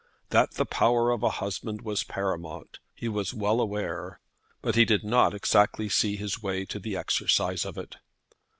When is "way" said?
6.41-6.65